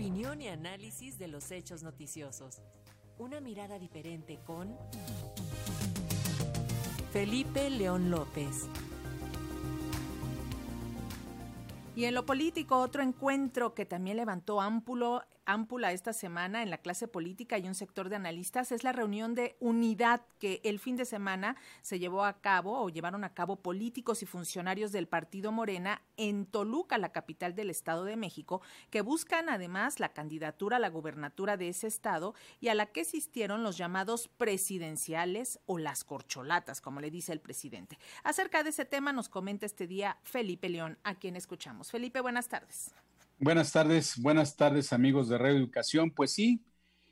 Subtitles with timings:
[0.00, 2.62] Opinión y análisis de los hechos noticiosos.
[3.18, 4.74] Una mirada diferente con
[7.12, 8.66] Felipe León López.
[11.94, 15.22] Y en lo político, otro encuentro que también levantó ámpulo
[15.52, 19.34] ámpula esta semana en la clase política y un sector de analistas es la reunión
[19.34, 23.56] de unidad que el fin de semana se llevó a cabo o llevaron a cabo
[23.56, 29.02] políticos y funcionarios del partido Morena en Toluca, la capital del Estado de México, que
[29.02, 33.62] buscan además la candidatura a la gubernatura de ese estado y a la que existieron
[33.62, 37.98] los llamados presidenciales o las corcholatas, como le dice el presidente.
[38.24, 41.90] Acerca de ese tema nos comenta este día Felipe León, a quien escuchamos.
[41.90, 42.94] Felipe, buenas tardes.
[43.42, 46.10] Buenas tardes, buenas tardes amigos de Radio Educación.
[46.10, 46.62] Pues sí,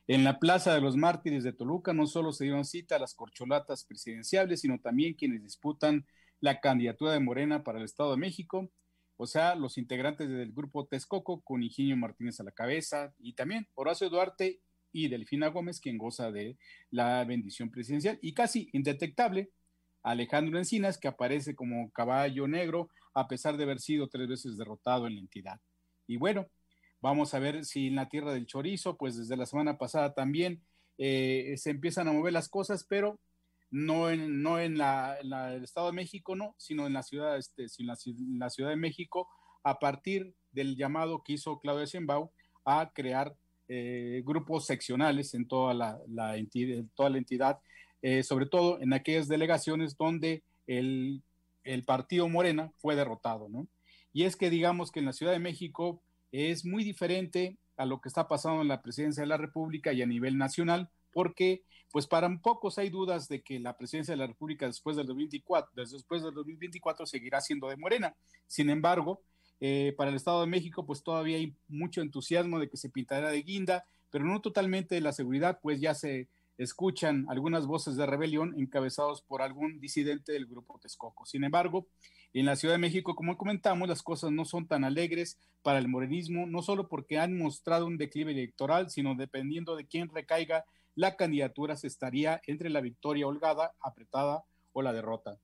[0.06, 3.14] en la Plaza de los Mártires de Toluca no solo se dieron cita a las
[3.14, 6.06] corcholatas presidenciales, sino también quienes disputan
[6.40, 8.70] la candidatura de Morena para el Estado de México,
[9.16, 13.66] o sea, los integrantes del grupo Texcoco con Higinio Martínez a la cabeza y también
[13.74, 14.60] Horacio Duarte
[14.92, 16.58] y Delfina Gómez, quien goza de
[16.90, 19.50] la bendición presidencial y casi indetectable
[20.02, 25.06] Alejandro Encinas, que aparece como caballo negro a pesar de haber sido tres veces derrotado
[25.06, 25.58] en la entidad.
[26.08, 26.48] Y bueno,
[27.00, 30.60] vamos a ver si en la tierra del chorizo, pues desde la semana pasada también
[30.98, 33.20] eh, se empiezan a mover las cosas, pero
[33.70, 37.66] no en, no en, la, el Estado de México, no, sino en la ciudad, este,
[37.84, 39.28] la, Ciudad de México,
[39.62, 42.28] a partir del llamado que hizo Claudia Sheinbaum
[42.64, 43.36] a crear
[43.68, 47.60] eh, grupos seccionales en toda la, entidad, toda la entidad
[48.00, 51.22] eh, sobre todo en aquellas delegaciones donde el,
[51.64, 53.66] el partido Morena fue derrotado, ¿no?
[54.18, 56.02] Y es que digamos que en la Ciudad de México
[56.32, 60.02] es muy diferente a lo que está pasando en la presidencia de la República y
[60.02, 64.26] a nivel nacional, porque pues para pocos hay dudas de que la presidencia de la
[64.26, 68.16] República después del 2024, después del 2024 seguirá siendo de Morena.
[68.48, 69.22] Sin embargo,
[69.60, 73.30] eh, para el Estado de México pues todavía hay mucho entusiasmo de que se pintará
[73.30, 76.26] de guinda, pero no totalmente de la seguridad, pues ya se
[76.58, 81.24] escuchan algunas voces de rebelión encabezados por algún disidente del grupo Texcoco.
[81.24, 81.86] Sin embargo,
[82.34, 85.88] en la Ciudad de México, como comentamos, las cosas no son tan alegres para el
[85.88, 91.16] morenismo, no solo porque han mostrado un declive electoral, sino dependiendo de quién recaiga la
[91.16, 95.38] candidatura, se estaría entre la victoria holgada, apretada o la derrota.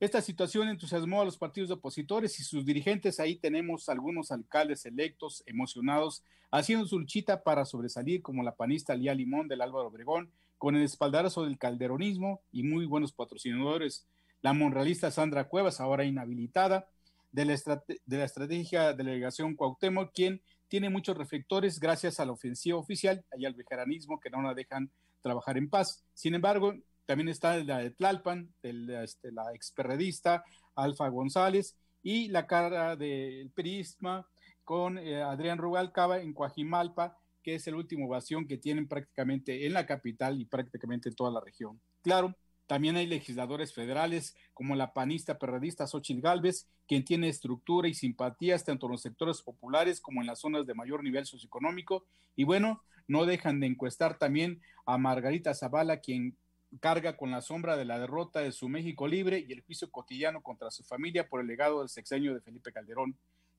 [0.00, 3.18] Esta situación entusiasmó a los partidos opositores y sus dirigentes.
[3.18, 9.14] Ahí tenemos algunos alcaldes electos emocionados haciendo su luchita para sobresalir, como la panista Lía
[9.14, 14.06] Limón del Álvaro Obregón, con el espaldarazo del calderonismo y muy buenos patrocinadores
[14.42, 16.88] la monrealista Sandra Cuevas, ahora inhabilitada,
[17.32, 22.78] de la, de la estrategia delegación Cuauhtémoc, quien tiene muchos reflectores gracias a la ofensiva
[22.78, 24.90] oficial y al vejeranismo que no la dejan
[25.20, 26.04] trabajar en paz.
[26.14, 26.74] Sin embargo,
[27.04, 30.44] también está la de Tlalpan, este, la experredista
[30.74, 34.26] Alfa González y la cara del Prisma
[34.64, 39.72] con eh, Adrián Rubalcaba en Coajimalpa, que es el último ovación que tienen prácticamente en
[39.72, 41.80] la capital y prácticamente en toda la región.
[42.02, 42.34] Claro,
[42.66, 48.64] también hay legisladores federales como la panista perredista Xochitl Galvez, quien tiene estructura y simpatías
[48.64, 52.04] tanto en los sectores populares como en las zonas de mayor nivel socioeconómico.
[52.34, 56.36] Y bueno, no dejan de encuestar también a Margarita Zavala, quien
[56.80, 60.42] carga con la sombra de la derrota de su México libre y el juicio cotidiano
[60.42, 63.16] contra su familia por el legado del sexenio de Felipe Calderón.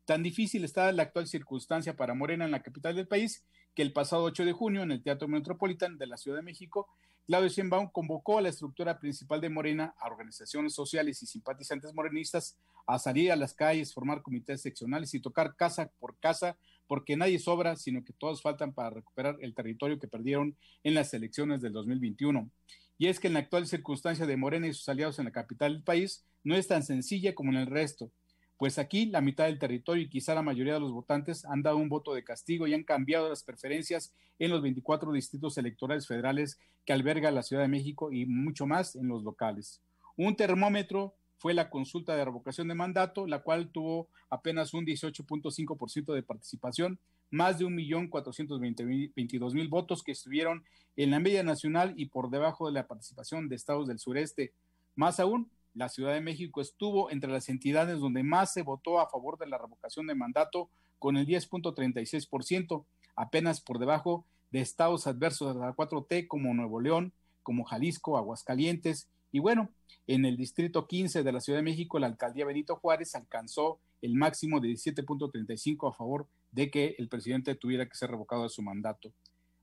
[0.08, 3.44] Tan difícil está la actual circunstancia para Morena en la capital del país
[3.76, 6.88] que el pasado 8 de junio en el Teatro Metropolitan de la Ciudad de México
[7.26, 12.58] Claudio Sheinbaum convocó a la estructura principal de Morena, a organizaciones sociales y simpatizantes morenistas,
[12.86, 16.58] a salir a las calles, formar comités seccionales y tocar casa por casa,
[16.88, 21.14] porque nadie sobra, sino que todos faltan para recuperar el territorio que perdieron en las
[21.14, 22.50] elecciones del 2021.
[22.98, 25.74] Y es que en la actual circunstancia de Morena y sus aliados en la capital
[25.74, 28.10] del país no es tan sencilla como en el resto
[28.58, 31.78] pues aquí la mitad del territorio y quizá la mayoría de los votantes han dado
[31.78, 36.60] un voto de castigo y han cambiado las preferencias en los 24 distritos electorales federales
[36.86, 39.82] que alberga la Ciudad de México y mucho más en los locales.
[40.16, 46.14] Un termómetro fue la consulta de revocación de mandato, la cual tuvo apenas un 18.5%
[46.14, 50.64] de participación, más de 1.422.000 votos que estuvieron
[50.96, 54.54] en la media nacional y por debajo de la participación de estados del sureste.
[54.96, 59.10] Más aún, la Ciudad de México estuvo entre las entidades donde más se votó a
[59.10, 62.84] favor de la revocación de mandato con el 10.36%,
[63.16, 67.14] apenas por debajo de estados adversos a la 4T como Nuevo León,
[67.44, 69.08] como Jalisco, Aguascalientes.
[69.32, 69.70] Y bueno,
[70.08, 74.16] en el distrito 15 de la Ciudad de México, la alcaldía Benito Juárez alcanzó el
[74.16, 78.64] máximo de 17.35 a favor de que el presidente tuviera que ser revocado de su
[78.64, 79.12] mandato.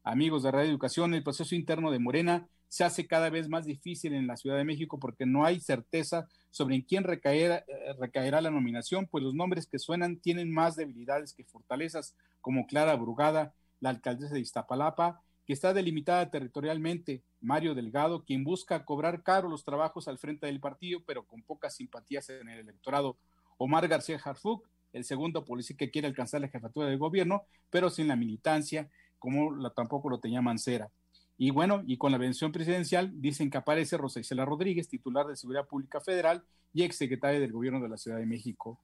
[0.06, 4.12] Amigos de Radio Educación, el proceso interno de Morena se hace cada vez más difícil
[4.12, 8.42] en la Ciudad de México porque no hay certeza sobre en quién recaerá, eh, recaerá
[8.42, 12.14] la nominación, pues los nombres que suenan tienen más debilidades que fortalezas.
[12.42, 18.84] como Clara Brugada, la alcaldesa de Iztapalapa, que está delimitada territorialmente, Mario Delgado, quien busca
[18.84, 23.16] cobrar caro los trabajos al frente del partido, pero con pocas simpatías en el electorado,
[23.56, 28.08] Omar García Harfuc, el segundo policía que quiere alcanzar la jefatura del gobierno, pero sin
[28.08, 28.90] la militancia,
[29.24, 30.90] como la, tampoco lo tenía Mancera.
[31.38, 35.34] Y bueno, y con la bendición presidencial dicen que aparece Rosa Isela Rodríguez, titular de
[35.34, 36.44] Seguridad Pública Federal
[36.74, 38.78] y exsecretaria del Gobierno de la Ciudad de México.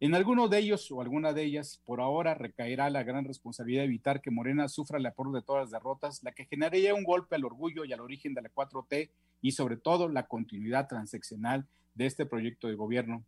[0.00, 3.88] En alguno de ellos o alguna de ellas, por ahora recaerá la gran responsabilidad de
[3.88, 7.36] evitar que Morena sufra el apoyo de todas las derrotas, la que generaría un golpe
[7.36, 9.10] al orgullo y al origen de la 4T
[9.42, 13.22] y sobre todo la continuidad transeccional de este proyecto de gobierno.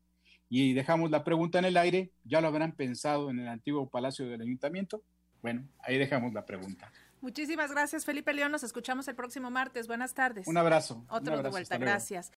[0.49, 4.27] Y dejamos la pregunta en el aire, ¿ya lo habrán pensado en el antiguo Palacio
[4.27, 5.03] del Ayuntamiento?
[5.47, 6.91] Bueno, ahí dejamos la pregunta.
[7.21, 8.51] Muchísimas gracias, Felipe León.
[8.51, 9.87] Nos escuchamos el próximo martes.
[9.87, 10.49] Buenas tardes.
[10.49, 11.05] Un abrazo.
[11.09, 11.79] Otro un abrazo, de vuelta.
[11.79, 12.33] Gracias.